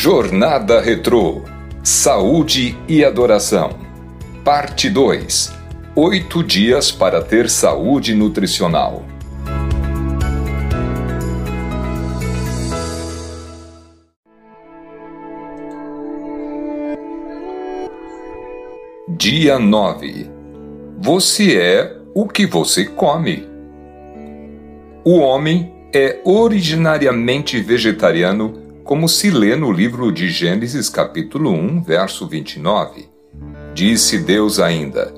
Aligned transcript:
Jornada 0.00 0.80
Retrô 0.80 1.42
Saúde 1.82 2.78
e 2.86 3.04
Adoração. 3.04 3.70
Parte 4.44 4.88
2 4.88 5.52
Oito 5.96 6.44
dias 6.44 6.92
para 6.92 7.20
ter 7.20 7.50
saúde 7.50 8.14
nutricional. 8.14 9.04
Dia 19.08 19.58
9 19.58 20.30
Você 21.00 21.56
é 21.56 21.96
o 22.14 22.28
que 22.28 22.46
você 22.46 22.84
come. 22.84 23.48
O 25.04 25.18
homem 25.18 25.74
é 25.92 26.20
originariamente 26.24 27.60
vegetariano 27.60 28.67
como 28.88 29.06
se 29.06 29.30
lê 29.30 29.54
no 29.54 29.70
livro 29.70 30.10
de 30.10 30.30
Gênesis, 30.30 30.88
capítulo 30.88 31.50
1, 31.50 31.82
verso 31.82 32.26
29. 32.26 33.06
Disse 33.74 34.16
Deus 34.16 34.58
ainda: 34.58 35.12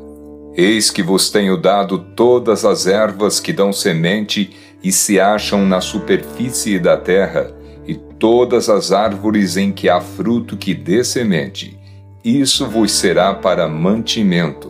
Eis 0.56 0.91
que 0.91 1.05
vos 1.05 1.30
tenho 1.30 1.56
dado 1.56 1.96
todas 2.16 2.65
as 2.65 2.88
ervas 2.88 3.38
que 3.38 3.52
dão 3.52 3.73
semente 3.73 4.51
e 4.83 4.91
se 4.91 5.20
acham 5.20 5.65
na 5.65 5.80
superfície 5.80 6.80
da 6.80 6.96
terra, 6.96 7.55
e 7.87 7.95
todas 7.95 8.69
as 8.69 8.91
árvores 8.91 9.56
em 9.56 9.71
que 9.71 9.88
há 9.88 10.01
fruto 10.01 10.57
que 10.57 10.74
dê 10.74 11.05
semente. 11.05 11.79
Isso 12.24 12.66
vos 12.66 12.91
será 12.91 13.34
para 13.34 13.68
mantimento. 13.68 14.70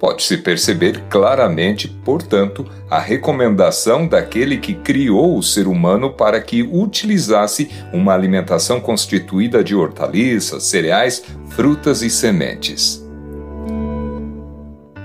Pode-se 0.00 0.38
perceber 0.38 1.02
claramente, 1.10 1.86
portanto, 1.86 2.66
a 2.88 2.98
recomendação 2.98 4.08
daquele 4.08 4.56
que 4.56 4.72
criou 4.72 5.36
o 5.36 5.42
ser 5.42 5.68
humano 5.68 6.14
para 6.14 6.40
que 6.40 6.62
utilizasse 6.62 7.70
uma 7.92 8.14
alimentação 8.14 8.80
constituída 8.80 9.62
de 9.62 9.74
hortaliças, 9.74 10.64
cereais, 10.64 11.22
frutas 11.50 12.00
e 12.00 12.08
sementes. 12.08 13.06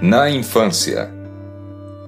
Na 0.02 0.30
infância, 0.30 1.14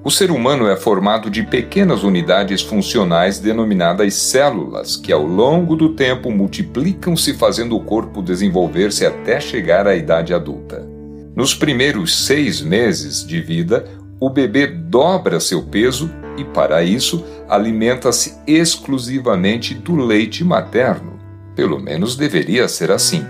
o 0.01 0.09
ser 0.09 0.31
humano 0.31 0.69
é 0.69 0.77
formado 0.77 1.29
de 1.29 1.43
pequenas 1.43 2.03
unidades 2.03 2.61
funcionais 2.61 3.37
denominadas 3.37 4.13
células, 4.13 4.95
que 4.95 5.11
ao 5.11 5.23
longo 5.23 5.75
do 5.75 5.89
tempo 5.89 6.31
multiplicam-se 6.31 7.33
fazendo 7.33 7.75
o 7.75 7.83
corpo 7.83 8.21
desenvolver-se 8.21 9.05
até 9.05 9.41
chegar 9.41 9.85
à 9.85 9.93
idade 9.93 10.33
adulta. 10.33 10.96
Nos 11.37 11.53
primeiros 11.53 12.25
seis 12.25 12.61
meses 12.63 13.23
de 13.23 13.39
vida, 13.39 13.85
o 14.19 14.27
bebê 14.27 14.65
dobra 14.65 15.39
seu 15.39 15.61
peso 15.61 16.09
e, 16.35 16.43
para 16.43 16.81
isso, 16.81 17.23
alimenta-se 17.47 18.33
exclusivamente 18.47 19.75
do 19.75 19.95
leite 19.95 20.43
materno. 20.43 21.19
Pelo 21.55 21.79
menos 21.79 22.15
deveria 22.15 22.67
ser 22.67 22.89
assim. 22.89 23.23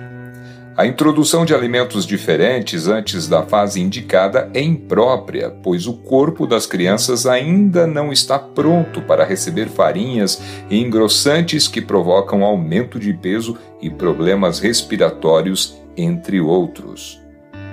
A 0.77 0.85
introdução 0.85 1.43
de 1.43 1.53
alimentos 1.53 2.05
diferentes 2.05 2.87
antes 2.87 3.27
da 3.27 3.43
fase 3.43 3.81
indicada 3.81 4.49
é 4.53 4.61
imprópria, 4.61 5.49
pois 5.61 5.85
o 5.85 5.91
corpo 5.91 6.47
das 6.47 6.65
crianças 6.65 7.25
ainda 7.25 7.85
não 7.85 8.13
está 8.13 8.39
pronto 8.39 9.01
para 9.01 9.25
receber 9.25 9.67
farinhas 9.67 10.41
e 10.69 10.79
engrossantes 10.79 11.67
que 11.67 11.81
provocam 11.81 12.45
aumento 12.45 13.01
de 13.01 13.11
peso 13.11 13.57
e 13.81 13.89
problemas 13.89 14.59
respiratórios, 14.59 15.75
entre 15.97 16.39
outros. 16.39 17.26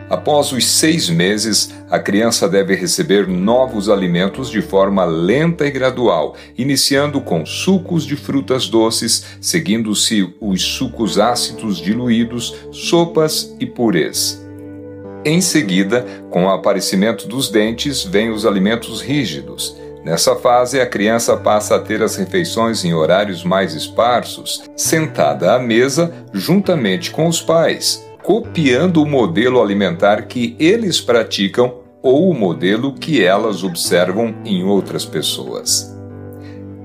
Após 0.09 0.53
os 0.53 0.67
seis 0.67 1.09
meses, 1.09 1.73
a 1.91 1.99
criança 1.99 2.47
deve 2.47 2.75
receber 2.75 3.27
novos 3.27 3.89
alimentos 3.89 4.51
de 4.51 4.61
forma 4.61 5.05
lenta 5.05 5.67
e 5.67 5.71
gradual, 5.71 6.37
iniciando 6.59 7.21
com 7.23 7.47
sucos 7.47 8.05
de 8.05 8.15
frutas 8.15 8.69
doces, 8.69 9.25
seguindo-se 9.41 10.35
os 10.41 10.63
sucos 10.63 11.19
ácidos 11.19 11.79
diluídos, 11.79 12.55
sopas 12.71 13.55
e 13.59 13.65
purês. 13.65 14.45
Em 15.25 15.41
seguida, 15.41 16.05
com 16.31 16.45
o 16.45 16.51
aparecimento 16.51 17.27
dos 17.27 17.49
dentes, 17.49 18.05
vêm 18.05 18.31
os 18.31 18.45
alimentos 18.45 19.01
rígidos. 19.01 19.75
Nessa 20.05 20.37
fase, 20.37 20.79
a 20.83 20.87
criança 20.87 21.35
passa 21.35 21.77
a 21.77 21.79
ter 21.79 22.03
as 22.03 22.17
refeições 22.17 22.85
em 22.85 22.93
horários 22.93 23.43
mais 23.43 23.73
esparsos, 23.73 24.65
sentada 24.77 25.55
à 25.55 25.59
mesa 25.59 26.13
juntamente 26.35 27.11
com 27.11 27.27
os 27.27 27.41
pais 27.41 28.05
copiando 28.25 29.03
o 29.03 29.07
modelo 29.07 29.61
alimentar 29.61 30.23
que 30.23 30.57
eles 30.59 30.99
praticam 30.99 31.75
ou 32.03 32.31
o 32.31 32.35
modelo 32.35 32.95
que 32.95 33.23
elas 33.23 33.63
observam 33.63 34.35
em 34.47 34.65
outras 34.65 35.05
pessoas. 35.05 35.95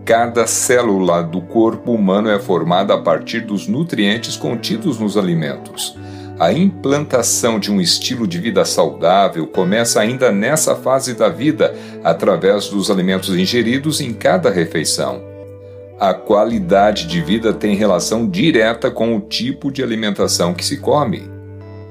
Cada 0.04 0.46
célula 0.46 1.24
do 1.24 1.40
corpo 1.40 1.94
humano 1.94 2.30
é 2.30 2.38
formada 2.38 2.94
a 2.94 2.98
partir 2.98 3.40
dos 3.40 3.70
nutrientes 3.70 4.36
contidos 4.36 5.00
nos 5.00 5.16
alimentos. 5.16 5.98
A 6.38 6.52
implantação 6.52 7.58
de 7.58 7.72
um 7.72 7.80
estilo 7.80 8.28
de 8.28 8.38
vida 8.38 8.66
saudável 8.66 9.48
começa 9.48 10.02
ainda 10.02 10.34
nessa 10.34 10.76
fase 10.76 11.14
da 11.14 11.30
vida, 11.30 11.74
através 12.04 12.68
dos 12.68 12.92
alimentos 12.92 13.34
ingeridos 13.34 14.02
em 14.02 14.14
cada 14.14 14.50
refeição. 14.50 15.29
A 16.00 16.14
qualidade 16.14 17.06
de 17.08 17.22
vida 17.22 17.54
tem 17.54 17.76
relação 17.76 18.26
direta 18.26 18.90
com 18.90 19.18
o 19.18 19.20
tipo 19.20 19.70
de 19.70 19.84
alimentação 19.84 20.54
que 20.54 20.64
se 20.64 20.78
come. 20.78 21.30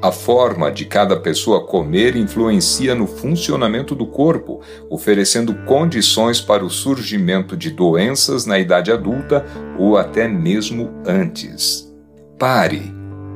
A 0.00 0.10
forma 0.10 0.72
de 0.72 0.86
cada 0.86 1.14
pessoa 1.14 1.66
comer 1.66 2.16
influencia 2.16 2.94
no 2.94 3.06
funcionamento 3.06 3.94
do 3.94 4.06
corpo, 4.06 4.62
oferecendo 4.88 5.52
condições 5.66 6.40
para 6.40 6.64
o 6.64 6.70
surgimento 6.70 7.54
de 7.54 7.70
doenças 7.70 8.46
na 8.46 8.58
idade 8.58 8.90
adulta 8.90 9.44
ou 9.78 9.98
até 9.98 10.26
mesmo 10.26 10.90
antes. 11.04 11.92
Pare, 12.38 12.90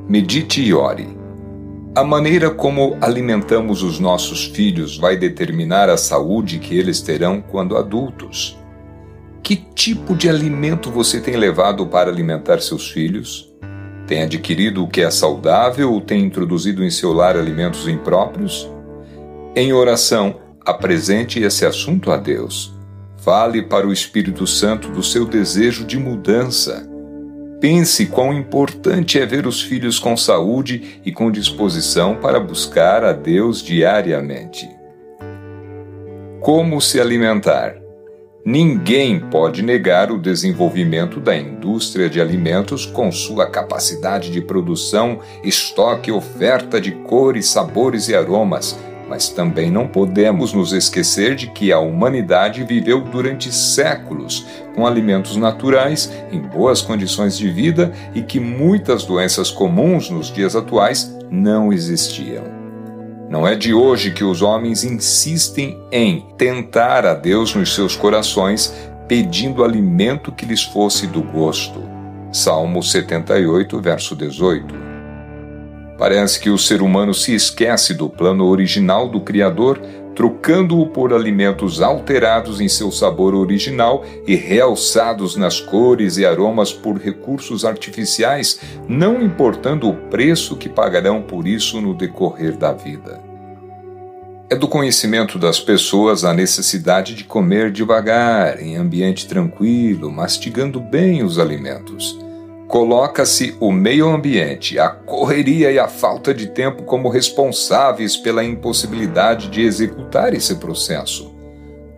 medite 0.08 0.62
e 0.62 0.72
ore. 0.72 1.06
A 1.94 2.02
maneira 2.02 2.48
como 2.48 2.96
alimentamos 3.02 3.82
os 3.82 4.00
nossos 4.00 4.46
filhos 4.46 4.96
vai 4.96 5.18
determinar 5.18 5.90
a 5.90 5.98
saúde 5.98 6.58
que 6.58 6.78
eles 6.78 7.02
terão 7.02 7.42
quando 7.42 7.76
adultos. 7.76 8.61
Que 9.42 9.56
tipo 9.56 10.14
de 10.14 10.28
alimento 10.28 10.88
você 10.90 11.20
tem 11.20 11.36
levado 11.36 11.84
para 11.86 12.08
alimentar 12.08 12.60
seus 12.60 12.88
filhos? 12.88 13.52
Tem 14.06 14.22
adquirido 14.22 14.84
o 14.84 14.88
que 14.88 15.00
é 15.00 15.10
saudável 15.10 15.92
ou 15.92 16.00
tem 16.00 16.24
introduzido 16.24 16.84
em 16.84 16.90
seu 16.90 17.12
lar 17.12 17.36
alimentos 17.36 17.88
impróprios? 17.88 18.70
Em 19.56 19.72
oração, 19.72 20.40
apresente 20.64 21.40
esse 21.40 21.66
assunto 21.66 22.12
a 22.12 22.16
Deus. 22.16 22.72
Fale 23.18 23.62
para 23.62 23.86
o 23.86 23.92
Espírito 23.92 24.46
Santo 24.46 24.88
do 24.88 25.02
seu 25.02 25.26
desejo 25.26 25.84
de 25.84 25.98
mudança. 25.98 26.88
Pense 27.60 28.06
quão 28.06 28.32
importante 28.32 29.18
é 29.18 29.26
ver 29.26 29.46
os 29.46 29.60
filhos 29.60 29.98
com 29.98 30.16
saúde 30.16 31.00
e 31.04 31.10
com 31.10 31.30
disposição 31.30 32.16
para 32.16 32.38
buscar 32.38 33.04
a 33.04 33.12
Deus 33.12 33.60
diariamente. 33.60 34.68
Como 36.40 36.80
se 36.80 37.00
alimentar? 37.00 37.81
Ninguém 38.44 39.20
pode 39.20 39.62
negar 39.62 40.10
o 40.10 40.18
desenvolvimento 40.18 41.20
da 41.20 41.36
indústria 41.36 42.10
de 42.10 42.20
alimentos 42.20 42.84
com 42.84 43.12
sua 43.12 43.46
capacidade 43.46 44.32
de 44.32 44.40
produção, 44.40 45.20
estoque 45.44 46.10
oferta 46.10 46.80
de 46.80 46.90
cores, 46.90 47.46
sabores 47.46 48.08
e 48.08 48.16
aromas, 48.16 48.76
mas 49.08 49.28
também 49.28 49.70
não 49.70 49.86
podemos 49.86 50.52
nos 50.52 50.72
esquecer 50.72 51.36
de 51.36 51.46
que 51.52 51.70
a 51.70 51.78
humanidade 51.78 52.64
viveu 52.64 53.00
durante 53.02 53.54
séculos 53.54 54.44
com 54.74 54.84
alimentos 54.84 55.36
naturais, 55.36 56.12
em 56.32 56.40
boas 56.40 56.82
condições 56.82 57.38
de 57.38 57.48
vida 57.48 57.92
e 58.12 58.22
que 58.22 58.40
muitas 58.40 59.04
doenças 59.04 59.52
comuns 59.52 60.10
nos 60.10 60.32
dias 60.32 60.56
atuais 60.56 61.16
não 61.30 61.72
existiam. 61.72 62.61
Não 63.32 63.48
é 63.48 63.56
de 63.56 63.72
hoje 63.72 64.10
que 64.10 64.22
os 64.22 64.42
homens 64.42 64.84
insistem 64.84 65.80
em 65.90 66.20
tentar 66.36 67.06
a 67.06 67.14
Deus 67.14 67.54
nos 67.54 67.74
seus 67.74 67.96
corações, 67.96 68.74
pedindo 69.08 69.64
alimento 69.64 70.30
que 70.30 70.44
lhes 70.44 70.62
fosse 70.62 71.06
do 71.06 71.22
gosto. 71.22 71.82
Salmo 72.30 72.82
78, 72.82 73.80
verso 73.80 74.14
18. 74.14 74.74
Parece 75.96 76.38
que 76.40 76.50
o 76.50 76.58
ser 76.58 76.82
humano 76.82 77.14
se 77.14 77.34
esquece 77.34 77.94
do 77.94 78.06
plano 78.06 78.44
original 78.44 79.08
do 79.08 79.18
Criador, 79.18 79.80
trocando-o 80.14 80.86
por 80.86 81.12
alimentos 81.12 81.80
alterados 81.80 82.60
em 82.60 82.68
seu 82.68 82.90
sabor 82.90 83.34
original 83.34 84.04
e 84.26 84.34
realçados 84.34 85.36
nas 85.36 85.60
cores 85.60 86.16
e 86.16 86.26
aromas 86.26 86.72
por 86.72 86.96
recursos 86.96 87.64
artificiais, 87.64 88.60
não 88.88 89.22
importando 89.22 89.88
o 89.88 89.94
preço 89.94 90.56
que 90.56 90.68
pagarão 90.68 91.22
por 91.22 91.46
isso 91.46 91.80
no 91.80 91.94
decorrer 91.94 92.56
da 92.56 92.72
vida. 92.72 93.20
É 94.50 94.54
do 94.54 94.68
conhecimento 94.68 95.38
das 95.38 95.58
pessoas 95.58 96.24
a 96.24 96.34
necessidade 96.34 97.14
de 97.14 97.24
comer 97.24 97.70
devagar, 97.70 98.60
em 98.60 98.76
ambiente 98.76 99.26
tranquilo, 99.26 100.10
mastigando 100.12 100.78
bem 100.78 101.22
os 101.22 101.38
alimentos. 101.38 102.18
Coloca-se 102.72 103.54
o 103.60 103.70
meio 103.70 104.08
ambiente, 104.08 104.78
a 104.78 104.88
correria 104.88 105.70
e 105.70 105.78
a 105.78 105.88
falta 105.88 106.32
de 106.32 106.46
tempo 106.46 106.84
como 106.84 107.10
responsáveis 107.10 108.16
pela 108.16 108.42
impossibilidade 108.42 109.50
de 109.50 109.60
executar 109.60 110.32
esse 110.32 110.54
processo. 110.54 111.30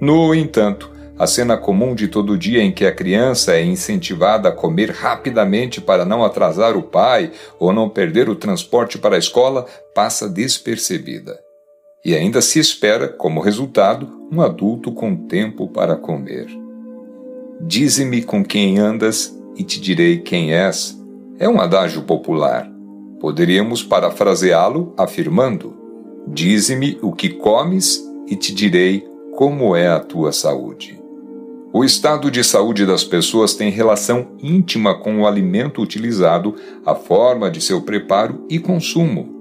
No 0.01 0.35
entanto, 0.35 0.91
a 1.17 1.29
cena 1.29 1.57
comum 1.57 1.95
de 1.95 2.09
todo 2.09 2.37
dia 2.37 2.61
em 2.61 2.73
que 2.73 2.85
a 2.85 2.93
criança 2.93 3.55
é 3.55 3.63
incentivada 3.63 4.49
a 4.49 4.53
comer 4.53 4.91
rapidamente 4.91 5.81
para 5.81 6.05
não 6.05 6.25
atrasar 6.25 6.77
o 6.77 6.83
pai 6.83 7.31
ou 7.57 7.73
não 7.73 7.89
perder 7.89 8.29
o 8.29 8.35
transporte 8.35 8.99
para 8.99 9.15
a 9.15 9.21
escola 9.21 9.67
passa 9.95 10.29
despercebida. 10.29 11.39
E 12.05 12.17
ainda 12.17 12.43
se 12.43 12.59
espera, 12.59 13.07
como 13.07 13.41
resultado, 13.41 14.11
um 14.29 14.43
adulto 14.43 14.91
com 14.91 15.15
tempo 15.15 15.69
para 15.69 15.95
comer. 15.95 16.49
Dize-me 17.61 18.25
com 18.25 18.45
quem 18.45 18.81
andas 18.81 19.33
e 19.57 19.63
te 19.63 19.81
direi 19.81 20.19
quem 20.19 20.53
és. 20.53 20.99
É 21.39 21.49
um 21.49 21.61
adágio 21.61 22.03
popular. 22.03 22.71
Poderíamos 23.21 23.83
parafraseá-lo 23.83 24.93
afirmando: 24.97 25.75
Dize-me 26.29 26.99
o 27.03 27.13
que 27.13 27.31
comes 27.31 28.03
e 28.27 28.37
te 28.37 28.55
direi 28.55 29.07
como 29.37 29.75
é 29.75 29.89
a 29.89 30.01
tua 30.01 30.33
saúde. 30.33 31.03
O 31.73 31.85
estado 31.85 32.31
de 32.31 32.45
saúde 32.45 32.87
das 32.87 33.03
pessoas 33.03 33.55
tem 33.55 33.69
relação 33.69 34.29
íntima 34.41 34.95
com 34.95 35.21
o 35.21 35.27
alimento 35.27 35.83
utilizado, 35.83 36.55
a 36.87 36.95
forma 36.95 37.51
de 37.51 37.61
seu 37.61 37.83
preparo 37.83 38.45
e 38.49 38.61
consumo. 38.61 39.35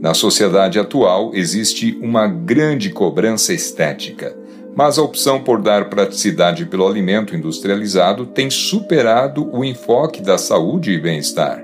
Na 0.00 0.14
sociedade 0.14 0.78
atual 0.78 1.32
existe 1.34 1.98
uma 2.00 2.28
grande 2.28 2.90
cobrança 2.90 3.52
estética, 3.52 4.36
mas 4.74 4.98
a 4.98 5.02
opção 5.02 5.42
por 5.42 5.60
dar 5.60 5.90
praticidade 5.90 6.66
pelo 6.66 6.86
alimento 6.86 7.36
industrializado 7.36 8.26
tem 8.26 8.50
superado 8.50 9.48
o 9.52 9.64
enfoque 9.64 10.22
da 10.22 10.38
saúde 10.38 10.92
e 10.92 11.00
bem-estar. 11.00 11.62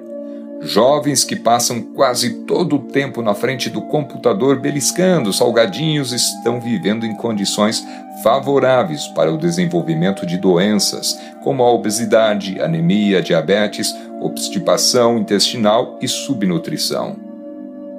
Jovens 0.60 1.22
que 1.22 1.37
passam 1.37 1.81
quase 1.81 2.44
todo 2.44 2.76
o 2.76 2.78
tempo 2.81 3.22
na 3.22 3.32
frente 3.32 3.70
do 3.70 3.82
computador 3.82 4.58
beliscando 4.58 5.32
salgadinhos 5.32 6.12
estão 6.12 6.60
vivendo 6.60 7.06
em 7.06 7.14
condições 7.14 7.87
favoráveis 8.25 9.06
para 9.08 9.32
o 9.32 9.38
desenvolvimento 9.38 10.26
de 10.26 10.37
doenças 10.37 11.16
como 11.44 11.62
a 11.62 11.70
obesidade, 11.70 12.60
anemia, 12.60 13.22
diabetes, 13.22 13.94
obstipação 14.20 15.16
intestinal 15.19 15.96
e 16.02 16.08
subnutrição. 16.08 17.16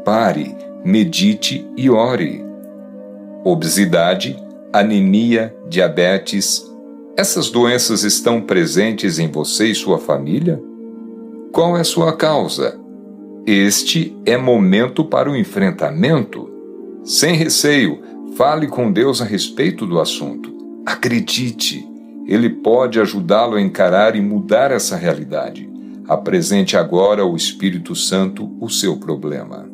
Pare, 0.03 0.55
medite 0.83 1.65
e 1.77 1.89
ore. 1.89 2.43
Obesidade, 3.45 4.37
anemia, 4.71 5.55
diabetes, 5.67 6.65
essas 7.17 7.49
doenças 7.49 8.03
estão 8.03 8.41
presentes 8.41 9.19
em 9.19 9.29
você 9.29 9.67
e 9.67 9.75
sua 9.75 9.97
família? 9.97 10.61
Qual 11.51 11.75
é 11.75 11.83
sua 11.83 12.15
causa? 12.15 12.79
Este 13.45 14.15
é 14.25 14.37
momento 14.37 15.03
para 15.03 15.29
o 15.29 15.35
enfrentamento. 15.35 16.49
Sem 17.03 17.35
receio, 17.35 17.99
fale 18.35 18.67
com 18.67 18.91
Deus 18.91 19.21
a 19.21 19.25
respeito 19.25 19.85
do 19.85 19.99
assunto. 19.99 20.55
Acredite, 20.85 21.85
Ele 22.27 22.49
pode 22.49 22.99
ajudá-lo 22.99 23.55
a 23.55 23.61
encarar 23.61 24.15
e 24.15 24.21
mudar 24.21 24.71
essa 24.71 24.95
realidade. 24.95 25.69
Apresente 26.07 26.77
agora 26.77 27.23
ao 27.23 27.35
Espírito 27.35 27.95
Santo 27.95 28.55
o 28.61 28.69
seu 28.69 28.97
problema. 28.97 29.67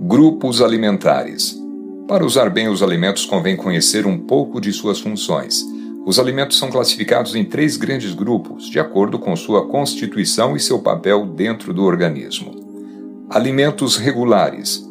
Grupos 0.00 0.62
alimentares. 0.62 1.63
Para 2.06 2.24
usar 2.24 2.50
bem 2.50 2.68
os 2.68 2.82
alimentos, 2.82 3.24
convém 3.24 3.56
conhecer 3.56 4.06
um 4.06 4.18
pouco 4.18 4.60
de 4.60 4.70
suas 4.74 5.00
funções. 5.00 5.64
Os 6.04 6.18
alimentos 6.18 6.58
são 6.58 6.70
classificados 6.70 7.34
em 7.34 7.44
três 7.44 7.78
grandes 7.78 8.12
grupos, 8.12 8.68
de 8.68 8.78
acordo 8.78 9.18
com 9.18 9.34
sua 9.34 9.66
constituição 9.66 10.54
e 10.54 10.60
seu 10.60 10.80
papel 10.80 11.24
dentro 11.24 11.72
do 11.72 11.82
organismo. 11.82 12.54
Alimentos 13.30 13.96
regulares. 13.96 14.86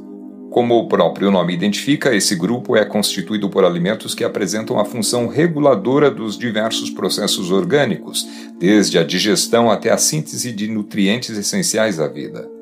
Como 0.50 0.76
o 0.76 0.88
próprio 0.88 1.30
nome 1.30 1.54
identifica, 1.54 2.16
esse 2.16 2.36
grupo 2.36 2.76
é 2.76 2.84
constituído 2.84 3.48
por 3.48 3.64
alimentos 3.64 4.16
que 4.16 4.24
apresentam 4.24 4.80
a 4.80 4.86
função 4.86 5.28
reguladora 5.28 6.10
dos 6.10 6.36
diversos 6.36 6.90
processos 6.90 7.52
orgânicos, 7.52 8.28
desde 8.60 8.98
a 8.98 9.04
digestão 9.04 9.70
até 9.70 9.92
a 9.92 9.98
síntese 10.00 10.52
de 10.52 10.68
nutrientes 10.68 11.38
essenciais 11.38 12.00
à 12.00 12.08
vida. 12.08 12.53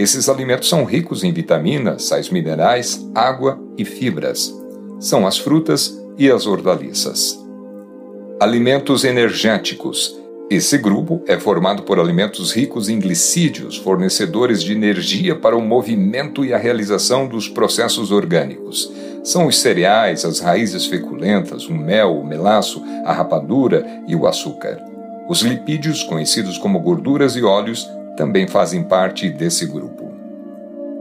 Esses 0.00 0.30
alimentos 0.30 0.66
são 0.66 0.84
ricos 0.84 1.22
em 1.22 1.30
vitaminas, 1.30 2.04
sais 2.04 2.30
minerais, 2.30 3.06
água 3.14 3.60
e 3.76 3.84
fibras. 3.84 4.50
São 4.98 5.26
as 5.26 5.36
frutas 5.36 5.94
e 6.16 6.30
as 6.30 6.46
hortaliças. 6.46 7.38
Alimentos 8.40 9.04
energéticos. 9.04 10.18
Esse 10.48 10.78
grupo 10.78 11.22
é 11.26 11.38
formado 11.38 11.82
por 11.82 12.00
alimentos 12.00 12.50
ricos 12.50 12.88
em 12.88 12.98
glicídios, 12.98 13.76
fornecedores 13.76 14.62
de 14.62 14.72
energia 14.72 15.36
para 15.36 15.54
o 15.54 15.60
movimento 15.60 16.46
e 16.46 16.54
a 16.54 16.56
realização 16.56 17.28
dos 17.28 17.46
processos 17.46 18.10
orgânicos. 18.10 18.90
São 19.22 19.46
os 19.46 19.58
cereais, 19.60 20.24
as 20.24 20.40
raízes 20.40 20.86
feculentas, 20.86 21.66
o 21.66 21.74
mel, 21.74 22.18
o 22.18 22.26
melaço, 22.26 22.82
a 23.04 23.12
rapadura 23.12 23.86
e 24.08 24.16
o 24.16 24.26
açúcar. 24.26 24.82
Os 25.28 25.42
lipídios, 25.42 26.02
conhecidos 26.02 26.56
como 26.56 26.80
gorduras 26.80 27.36
e 27.36 27.42
óleos, 27.42 27.86
também 28.20 28.46
fazem 28.46 28.82
parte 28.82 29.30
desse 29.30 29.64
grupo. 29.64 30.12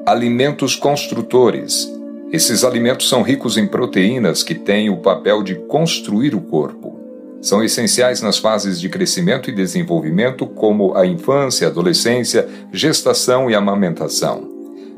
Alimentos 0.06 0.74
construtores. 0.74 1.94
Esses 2.32 2.64
alimentos 2.64 3.10
são 3.10 3.22
ricos 3.22 3.58
em 3.58 3.68
proteínas 3.68 4.42
que 4.42 4.56
têm 4.56 4.90
o 4.90 5.02
papel 5.02 5.44
de 5.44 5.56
construir 5.56 6.34
o 6.34 6.40
corpo. 6.40 6.98
São 7.42 7.62
essenciais 7.62 8.22
nas 8.22 8.38
fases 8.38 8.80
de 8.80 8.88
crescimento 8.88 9.50
e 9.50 9.54
desenvolvimento, 9.54 10.48
como 10.48 10.96
a 10.96 11.06
infância, 11.06 11.68
adolescência, 11.68 12.48
gestação 12.72 13.52
e 13.52 13.54
amamentação. 13.54 14.48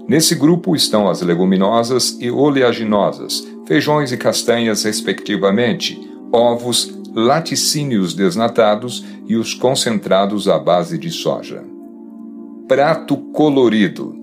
Nesse 0.07 0.35
grupo 0.35 0.75
estão 0.75 1.09
as 1.09 1.23
leguminosas 1.23 2.17
e 2.19 2.29
oleaginosas, 2.29 3.47
feijões 3.65 4.11
e 4.11 4.17
castanhas, 4.17 4.83
respectivamente, 4.83 5.99
ovos, 6.31 6.93
laticínios 7.15 8.13
desnatados 8.13 9.03
e 9.25 9.35
os 9.35 9.55
concentrados 9.55 10.47
à 10.47 10.59
base 10.59 10.99
de 10.99 11.09
soja. 11.09 11.70
Prato 12.67 13.17
colorido. 13.17 14.15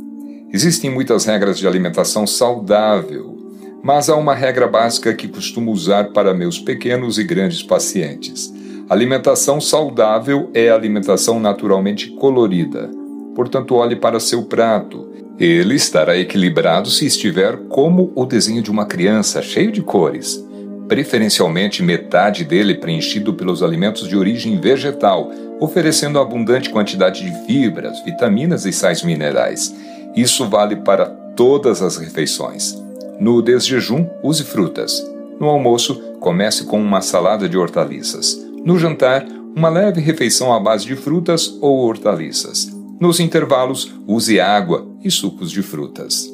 Existem 0.52 0.90
muitas 0.90 1.25
regras 1.25 1.58
de 1.58 1.67
alimentação 1.67 2.26
saudável 2.26 3.38
mas 3.82 4.08
há 4.08 4.17
uma 4.17 4.35
regra 4.35 4.67
básica 4.67 5.14
que 5.14 5.29
costumo 5.29 5.73
usar 5.73 6.12
para 6.12 6.35
meus 6.35 6.58
pequenos 6.58 7.19
e 7.19 7.25
grandes 7.25 7.62
pacientes. 7.62 8.52
Alimentação 8.88 9.61
saudável 9.61 10.50
é 10.52 10.69
alimentação 10.69 11.38
naturalmente 11.38 12.11
colorida. 12.11 12.90
Portanto, 13.35 13.75
olhe 13.75 13.94
para 13.94 14.19
seu 14.19 14.43
prato. 14.43 15.08
Ele 15.38 15.75
estará 15.75 16.19
equilibrado 16.19 16.90
se 16.90 17.06
estiver 17.06 17.56
como 17.69 18.11
o 18.14 18.25
desenho 18.25 18.62
de 18.62 18.70
uma 18.70 18.87
criança, 18.87 19.40
cheio 19.40 19.70
de 19.70 19.82
cores. 19.82 20.44
Preferencialmente 20.88 21.82
metade 21.82 22.44
dele 22.44 22.75
preenchido 22.75 23.35
pelos 23.35 23.62
alimentos 23.62 24.08
de 24.08 24.17
origem 24.17 24.58
vegetal, 24.58 25.31
oferecendo 25.61 26.19
abundante 26.19 26.70
quantidade 26.70 27.23
de 27.23 27.47
fibras, 27.47 28.02
vitaminas 28.02 28.64
e 28.64 28.73
sais 28.73 29.02
minerais. 29.02 29.75
Isso 30.16 30.49
vale 30.49 30.76
para 30.76 31.07
todas 31.37 31.83
as 31.83 31.99
refeições. 31.99 32.75
No 33.21 33.42
desjejum, 33.42 34.09
use 34.23 34.45
frutas. 34.45 35.04
No 35.38 35.49
almoço, 35.49 36.00
comece 36.21 36.64
com 36.64 36.80
uma 36.80 37.02
salada 37.02 37.49
de 37.49 37.59
hortaliças. 37.59 38.38
No 38.64 38.78
jantar, 38.78 39.26
uma 39.54 39.68
leve 39.68 40.00
refeição 40.00 40.52
à 40.52 40.59
base 40.59 40.87
de 40.87 40.97
frutas 40.97 41.57
ou 41.61 41.78
hortaliças. 41.80 42.68
Nos 43.00 43.21
intervalos, 43.21 43.92
use 44.07 44.40
água 44.40 44.87
e 45.04 45.11
sucos 45.11 45.50
de 45.50 45.62
frutas. 45.62 46.28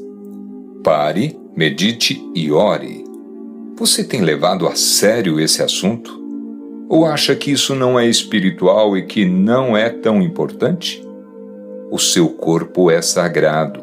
Pare, 0.83 1.39
medite 1.57 2.23
e 2.35 2.51
ore. 2.51 3.04
Você 3.77 4.05
tem 4.05 4.21
levado 4.21 4.67
a 4.67 4.75
sério 4.75 5.41
esse 5.41 5.63
assunto? 5.63 6.23
Ou 6.89 7.07
acha 7.07 7.35
que 7.35 7.51
isso 7.51 7.75
não 7.75 7.99
é 7.99 8.07
espiritual 8.07 8.97
e 8.97 9.03
que 9.03 9.25
não 9.25 9.77
é 9.77 9.89
tão 9.89 10.23
importante? 10.23 11.03
O 11.91 11.99
seu 11.99 12.29
corpo 12.29 12.91
é 12.91 13.03
sagrado. 13.03 13.83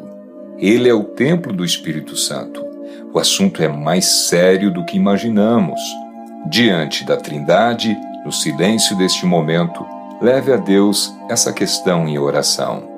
Ele 0.58 0.88
é 0.88 0.94
o 0.94 1.04
templo 1.04 1.52
do 1.52 1.64
Espírito 1.64 2.16
Santo 2.16 2.72
o 3.12 3.18
assunto 3.18 3.62
é 3.62 3.68
mais 3.68 4.06
sério 4.06 4.70
do 4.72 4.84
que 4.84 4.96
imaginamos. 4.96 5.78
Diante 6.46 7.04
da 7.04 7.16
Trindade, 7.16 7.94
no 8.24 8.32
silêncio 8.32 8.96
deste 8.96 9.26
momento, 9.26 9.84
leve 10.20 10.50
a 10.50 10.56
Deus 10.56 11.14
essa 11.28 11.52
questão 11.52 12.08
em 12.08 12.18
oração. 12.18 12.88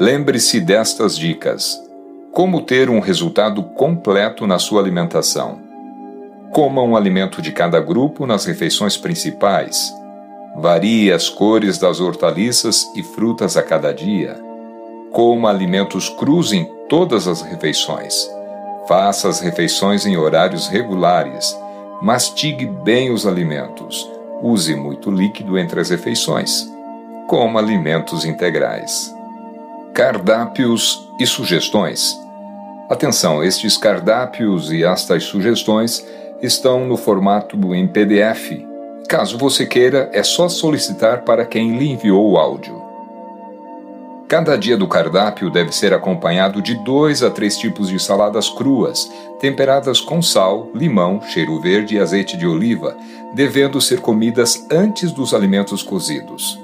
Lembre-se 0.00 0.60
destas 0.60 1.16
dicas. 1.16 1.80
Como 2.32 2.62
ter 2.62 2.90
um 2.90 2.98
resultado 2.98 3.62
completo 3.62 4.48
na 4.48 4.58
sua 4.58 4.80
alimentação. 4.80 5.60
Coma 6.54 6.82
um 6.82 6.96
alimento 6.96 7.42
de 7.42 7.50
cada 7.50 7.80
grupo 7.80 8.28
nas 8.28 8.44
refeições 8.44 8.96
principais. 8.96 9.92
Varie 10.54 11.12
as 11.12 11.28
cores 11.28 11.78
das 11.78 11.98
hortaliças 11.98 12.86
e 12.94 13.02
frutas 13.02 13.56
a 13.56 13.62
cada 13.62 13.92
dia. 13.92 14.40
Coma 15.10 15.50
alimentos 15.50 16.08
crus 16.10 16.52
em 16.52 16.64
todas 16.88 17.26
as 17.26 17.42
refeições. 17.42 18.30
Faça 18.86 19.28
as 19.28 19.40
refeições 19.40 20.06
em 20.06 20.16
horários 20.16 20.68
regulares. 20.68 21.58
Mastigue 22.00 22.66
bem 22.66 23.10
os 23.10 23.26
alimentos. 23.26 24.08
Use 24.40 24.76
muito 24.76 25.10
líquido 25.10 25.58
entre 25.58 25.80
as 25.80 25.90
refeições. 25.90 26.72
Coma 27.26 27.58
alimentos 27.58 28.24
integrais. 28.24 29.12
Cardápios 29.92 31.10
e 31.18 31.26
sugestões. 31.26 32.16
Atenção, 32.88 33.42
estes 33.42 33.76
cardápios 33.76 34.70
e 34.70 34.84
estas 34.84 35.24
sugestões 35.24 36.06
estão 36.42 36.86
no 36.86 36.96
formato 36.96 37.56
em 37.74 37.86
PDF. 37.86 38.52
Caso 39.08 39.38
você 39.38 39.66
queira, 39.66 40.10
é 40.12 40.22
só 40.22 40.48
solicitar 40.48 41.22
para 41.22 41.44
quem 41.44 41.76
lhe 41.76 41.90
enviou 41.90 42.30
o 42.30 42.36
áudio. 42.36 42.82
Cada 44.26 44.56
dia 44.56 44.76
do 44.76 44.88
cardápio 44.88 45.50
deve 45.50 45.70
ser 45.70 45.92
acompanhado 45.92 46.62
de 46.62 46.74
dois 46.82 47.22
a 47.22 47.30
três 47.30 47.58
tipos 47.58 47.88
de 47.88 48.00
saladas 48.00 48.48
cruas, 48.48 49.10
temperadas 49.38 50.00
com 50.00 50.22
sal, 50.22 50.70
limão, 50.74 51.20
cheiro 51.20 51.60
verde 51.60 51.96
e 51.96 52.00
azeite 52.00 52.36
de 52.36 52.46
oliva, 52.46 52.96
devendo 53.34 53.80
ser 53.80 54.00
comidas 54.00 54.66
antes 54.70 55.12
dos 55.12 55.34
alimentos 55.34 55.82
cozidos. 55.82 56.63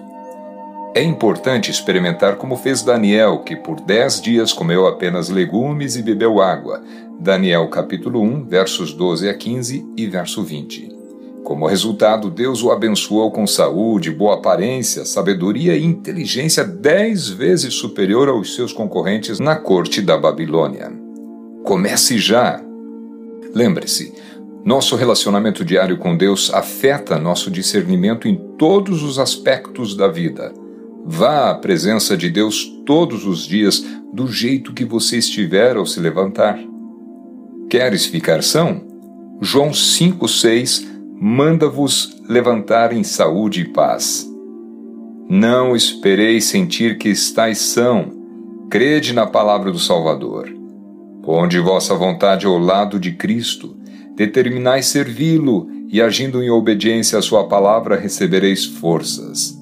É 0.92 1.04
importante 1.04 1.70
experimentar 1.70 2.35
como 2.35 2.56
fez 2.56 2.82
Daniel, 2.82 3.38
que 3.44 3.54
por 3.54 3.80
dez 3.80 4.20
dias 4.20 4.52
comeu 4.52 4.88
apenas 4.88 5.28
legumes 5.28 5.94
e 5.94 6.02
bebeu 6.02 6.40
água. 6.40 6.82
Daniel 7.20 7.68
capítulo 7.68 8.20
1, 8.20 8.47
versos 8.47 8.92
12 8.92 9.28
a 9.28 9.35
15 9.35 9.87
e 9.97 10.06
verso 10.09 10.42
20. 10.42 10.88
Como 11.44 11.68
resultado, 11.68 12.28
Deus 12.28 12.64
o 12.64 12.73
abençoou 12.73 13.30
com 13.30 13.47
saúde, 13.47 14.11
boa 14.11 14.35
aparência, 14.35 15.04
sabedoria 15.04 15.76
e 15.76 15.85
inteligência 15.85 16.64
dez 16.64 17.28
vezes 17.28 17.75
superior 17.75 18.28
aos 18.28 18.56
seus 18.56 18.73
concorrentes 18.73 19.38
na 19.38 19.54
corte 19.54 20.02
da 20.02 20.18
Babilônia. 20.18 20.92
Comece 21.62 22.18
já! 22.18 22.61
Lembre-se, 23.54 24.12
nosso 24.64 24.97
relacionamento 24.97 25.64
diário 25.64 25.99
com 25.99 26.16
Deus 26.16 26.52
afeta 26.52 27.16
nosso 27.16 27.49
discernimento 27.49 28.26
em 28.26 28.35
todos 28.59 29.04
os 29.04 29.20
aspectos 29.20 29.94
da 29.94 30.09
vida. 30.09 30.52
Vá 31.04 31.50
à 31.50 31.54
presença 31.54 32.16
de 32.16 32.30
Deus 32.30 32.66
todos 32.85 33.26
os 33.26 33.47
dias, 33.47 33.85
do 34.12 34.26
jeito 34.26 34.73
que 34.73 34.85
você 34.85 35.19
estiver 35.19 35.76
ao 35.76 35.87
se 35.87 36.00
levantar. 36.00 36.59
Queres 37.69 38.07
ficar 38.07 38.42
são? 38.42 38.83
João 39.40 39.71
5,6 39.71 40.87
manda-vos 41.23 42.16
levantar 42.28 42.92
em 42.92 43.04
saúde 43.04 43.61
e 43.61 43.69
paz. 43.69 44.28
Não 45.28 45.76
esperei 45.76 46.40
sentir 46.40 46.99
que 46.99 47.09
estáis 47.09 47.59
são, 47.59 48.11
crede 48.71 49.12
na 49.12 49.26
palavra 49.26 49.71
do 49.71 49.78
Salvador. 49.78 50.49
Ponde 51.23 51.59
vossa 51.61 51.95
vontade 51.95 52.47
ao 52.47 52.59
lado 52.59 52.99
de 52.99 53.12
Cristo, 53.12 53.76
determinai 54.16 54.83
servi-lo 54.83 55.69
e, 55.88 56.00
agindo 56.00 56.42
em 56.42 56.50
obediência 56.50 57.19
à 57.19 57.23
sua 57.23 57.47
palavra, 57.47 57.97
recebereis 57.97 58.64
forças. 58.64 59.60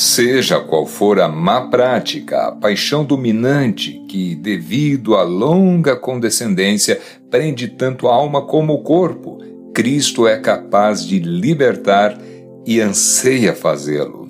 Seja 0.00 0.58
qual 0.58 0.86
for 0.86 1.20
a 1.20 1.28
má 1.28 1.68
prática, 1.68 2.46
a 2.46 2.52
paixão 2.52 3.04
dominante 3.04 4.02
que, 4.08 4.34
devido 4.34 5.14
à 5.14 5.22
longa 5.22 5.94
condescendência, 5.94 6.98
prende 7.30 7.68
tanto 7.68 8.08
a 8.08 8.14
alma 8.14 8.46
como 8.46 8.72
o 8.72 8.82
corpo, 8.82 9.36
Cristo 9.74 10.26
é 10.26 10.38
capaz 10.38 11.04
de 11.04 11.18
libertar 11.18 12.18
e 12.66 12.80
anseia 12.80 13.54
fazê-lo. 13.54 14.26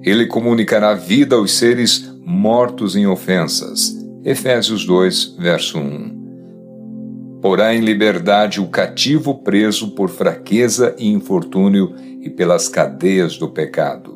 Ele 0.00 0.26
comunicará 0.26 0.94
vida 0.94 1.34
aos 1.34 1.58
seres 1.58 2.14
mortos 2.24 2.94
em 2.94 3.04
ofensas. 3.04 3.96
Efésios 4.24 4.86
2, 4.86 5.38
verso 5.40 5.76
1. 5.76 7.40
Porá 7.42 7.74
em 7.74 7.80
liberdade 7.80 8.60
o 8.60 8.68
cativo 8.68 9.42
preso 9.42 9.90
por 9.96 10.08
fraqueza 10.08 10.94
e 10.96 11.08
infortúnio 11.08 11.96
e 12.22 12.30
pelas 12.30 12.68
cadeias 12.68 13.36
do 13.36 13.48
pecado. 13.48 14.13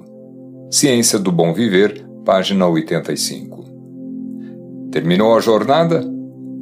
Ciência 0.71 1.19
do 1.19 1.33
Bom 1.33 1.55
Viver, 1.55 2.05
página 2.27 2.69
85. 2.69 3.65
Terminou 4.93 5.35
a 5.35 5.41
jornada? 5.41 6.05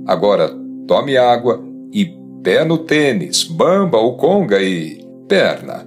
Agora 0.07 0.49
tome 0.87 1.17
água 1.17 1.61
e 1.93 2.15
pé 2.41 2.65
no 2.65 2.79
tênis, 2.79 3.43
bamba 3.43 3.99
ou 3.99 4.17
conga 4.17 4.63
e 4.63 5.05
perna. 5.27 5.85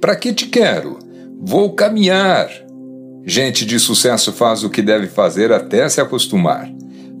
Para 0.00 0.14
que 0.14 0.32
te 0.32 0.46
quero? 0.46 1.00
Vou 1.40 1.72
caminhar. 1.72 2.48
Gente 3.26 3.66
de 3.66 3.80
sucesso 3.80 4.32
faz 4.32 4.62
o 4.62 4.70
que 4.70 4.80
deve 4.80 5.08
fazer 5.08 5.50
até 5.52 5.88
se 5.88 6.00
acostumar. 6.00 6.72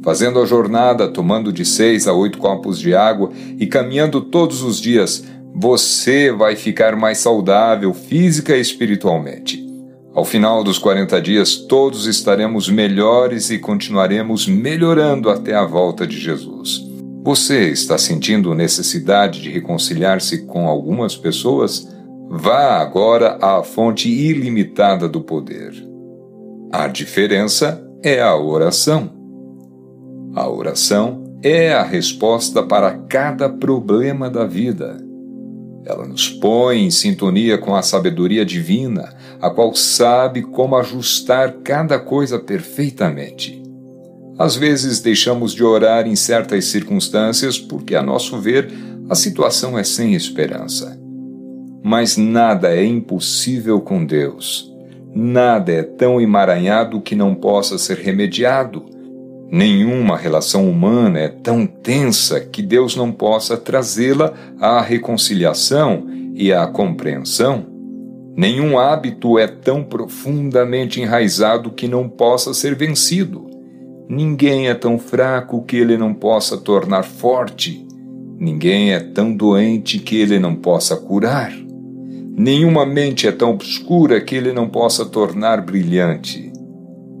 Fazendo 0.04 0.40
a 0.40 0.46
jornada, 0.46 1.08
tomando 1.08 1.52
de 1.52 1.64
seis 1.64 2.06
a 2.06 2.12
oito 2.12 2.38
copos 2.38 2.78
de 2.78 2.94
água 2.94 3.32
e 3.58 3.66
caminhando 3.66 4.20
todos 4.20 4.62
os 4.62 4.80
dias, 4.80 5.24
você 5.52 6.30
vai 6.30 6.54
ficar 6.54 6.94
mais 6.94 7.18
saudável 7.18 7.92
física 7.92 8.56
e 8.56 8.60
espiritualmente. 8.60 9.67
Ao 10.14 10.24
final 10.24 10.64
dos 10.64 10.78
40 10.78 11.20
dias, 11.20 11.56
todos 11.56 12.06
estaremos 12.06 12.68
melhores 12.68 13.50
e 13.50 13.58
continuaremos 13.58 14.46
melhorando 14.46 15.30
até 15.30 15.54
a 15.54 15.64
volta 15.64 16.06
de 16.06 16.18
Jesus. 16.18 16.82
Você 17.22 17.68
está 17.68 17.98
sentindo 17.98 18.54
necessidade 18.54 19.42
de 19.42 19.50
reconciliar-se 19.50 20.46
com 20.46 20.66
algumas 20.66 21.14
pessoas? 21.14 21.86
Vá 22.30 22.78
agora 22.80 23.38
à 23.40 23.62
fonte 23.62 24.08
ilimitada 24.08 25.08
do 25.08 25.20
poder. 25.20 25.72
A 26.72 26.88
diferença 26.88 27.82
é 28.02 28.20
a 28.20 28.36
oração. 28.36 29.10
A 30.34 30.48
oração 30.48 31.24
é 31.42 31.72
a 31.72 31.82
resposta 31.82 32.62
para 32.62 32.92
cada 33.08 33.48
problema 33.48 34.28
da 34.30 34.44
vida. 34.44 35.07
Ela 35.84 36.06
nos 36.06 36.28
põe 36.28 36.84
em 36.84 36.90
sintonia 36.90 37.56
com 37.56 37.74
a 37.74 37.82
sabedoria 37.82 38.44
divina, 38.44 39.14
a 39.40 39.48
qual 39.48 39.74
sabe 39.74 40.42
como 40.42 40.76
ajustar 40.76 41.58
cada 41.64 41.98
coisa 41.98 42.38
perfeitamente. 42.38 43.62
Às 44.38 44.54
vezes 44.54 45.00
deixamos 45.00 45.52
de 45.52 45.64
orar 45.64 46.06
em 46.06 46.14
certas 46.14 46.66
circunstâncias 46.66 47.58
porque, 47.58 47.96
a 47.96 48.02
nosso 48.02 48.38
ver, 48.38 48.72
a 49.08 49.14
situação 49.14 49.78
é 49.78 49.82
sem 49.82 50.14
esperança. 50.14 50.98
Mas 51.82 52.16
nada 52.16 52.74
é 52.74 52.84
impossível 52.84 53.80
com 53.80 54.04
Deus. 54.04 54.72
Nada 55.14 55.72
é 55.72 55.82
tão 55.82 56.20
emaranhado 56.20 57.00
que 57.00 57.16
não 57.16 57.34
possa 57.34 57.78
ser 57.78 57.98
remediado. 57.98 58.84
Nenhuma 59.50 60.16
relação 60.16 60.68
humana 60.68 61.20
é 61.20 61.28
tão 61.28 61.66
tensa 61.66 62.38
que 62.38 62.60
Deus 62.60 62.94
não 62.94 63.10
possa 63.10 63.56
trazê-la 63.56 64.34
à 64.60 64.80
reconciliação 64.82 66.06
e 66.34 66.52
à 66.52 66.66
compreensão. 66.66 67.66
Nenhum 68.36 68.78
hábito 68.78 69.38
é 69.38 69.46
tão 69.46 69.82
profundamente 69.82 71.00
enraizado 71.00 71.70
que 71.70 71.88
não 71.88 72.08
possa 72.08 72.52
ser 72.52 72.74
vencido. 72.74 73.48
Ninguém 74.08 74.68
é 74.68 74.74
tão 74.74 74.98
fraco 74.98 75.62
que 75.62 75.76
ele 75.76 75.96
não 75.96 76.12
possa 76.12 76.56
tornar 76.56 77.02
forte. 77.02 77.86
Ninguém 78.38 78.92
é 78.92 79.00
tão 79.00 79.34
doente 79.34 79.98
que 79.98 80.16
ele 80.16 80.38
não 80.38 80.54
possa 80.54 80.94
curar. 80.96 81.52
Nenhuma 82.36 82.86
mente 82.86 83.26
é 83.26 83.32
tão 83.32 83.50
obscura 83.50 84.20
que 84.20 84.36
ele 84.36 84.52
não 84.52 84.68
possa 84.68 85.04
tornar 85.04 85.60
brilhante. 85.60 86.47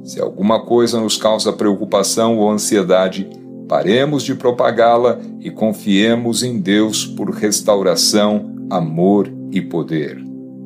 Se 0.08 0.20
alguma 0.22 0.64
coisa 0.64 0.98
nos 0.98 1.18
causa 1.18 1.52
preocupação 1.52 2.38
ou 2.38 2.50
ansiedade, 2.50 3.28
paremos 3.68 4.22
de 4.22 4.34
propagá-la 4.34 5.20
e 5.38 5.50
confiemos 5.50 6.42
em 6.42 6.58
Deus 6.58 7.04
por 7.04 7.28
restauração, 7.28 8.56
amor 8.70 9.30
e 9.52 9.60
poder. 9.60 10.16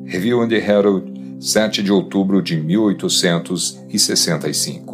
Review 0.05 0.41
and 0.41 0.49
Herald, 0.49 1.11
7 1.41 1.83
de 1.83 1.91
outubro 1.91 2.41
de 2.41 2.55
1865. 2.55 4.92